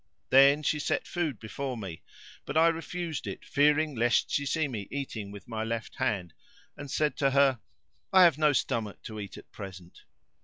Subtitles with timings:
[0.31, 2.01] Then she set food before me,
[2.43, 6.33] but I refused it fearing lest she see me eating with my left hand
[6.75, 7.59] and said to her,
[8.11, 10.05] "I have no stomach to eat at present."